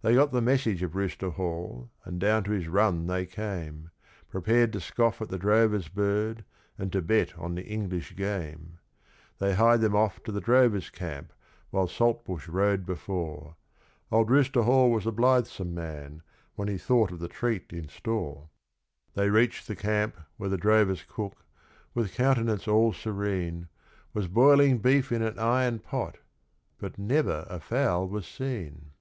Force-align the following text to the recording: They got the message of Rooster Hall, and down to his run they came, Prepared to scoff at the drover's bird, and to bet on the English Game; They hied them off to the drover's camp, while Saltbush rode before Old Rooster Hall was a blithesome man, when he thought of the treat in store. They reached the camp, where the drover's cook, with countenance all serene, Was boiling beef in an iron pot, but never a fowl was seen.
They 0.00 0.14
got 0.14 0.30
the 0.30 0.40
message 0.40 0.82
of 0.84 0.94
Rooster 0.94 1.28
Hall, 1.28 1.90
and 2.04 2.18
down 2.20 2.44
to 2.44 2.52
his 2.52 2.68
run 2.68 3.08
they 3.08 3.26
came, 3.26 3.90
Prepared 4.30 4.72
to 4.72 4.80
scoff 4.80 5.20
at 5.20 5.28
the 5.28 5.38
drover's 5.40 5.88
bird, 5.88 6.44
and 6.78 6.90
to 6.92 7.02
bet 7.02 7.36
on 7.36 7.54
the 7.56 7.66
English 7.66 8.14
Game; 8.16 8.78
They 9.40 9.54
hied 9.54 9.80
them 9.82 9.94
off 9.96 10.22
to 10.22 10.32
the 10.32 10.40
drover's 10.40 10.88
camp, 10.88 11.32
while 11.70 11.88
Saltbush 11.88 12.46
rode 12.48 12.86
before 12.86 13.56
Old 14.12 14.30
Rooster 14.30 14.62
Hall 14.62 14.90
was 14.92 15.04
a 15.04 15.10
blithesome 15.12 15.74
man, 15.74 16.22
when 16.54 16.68
he 16.68 16.78
thought 16.78 17.10
of 17.12 17.18
the 17.18 17.28
treat 17.28 17.70
in 17.72 17.88
store. 17.88 18.48
They 19.14 19.28
reached 19.30 19.66
the 19.66 19.76
camp, 19.76 20.16
where 20.38 20.48
the 20.48 20.56
drover's 20.56 21.02
cook, 21.02 21.44
with 21.92 22.14
countenance 22.14 22.66
all 22.68 22.92
serene, 22.94 23.66
Was 24.14 24.26
boiling 24.28 24.78
beef 24.78 25.10
in 25.12 25.20
an 25.22 25.38
iron 25.40 25.80
pot, 25.80 26.18
but 26.78 26.96
never 26.98 27.46
a 27.50 27.58
fowl 27.60 28.06
was 28.08 28.26
seen. 28.28 28.92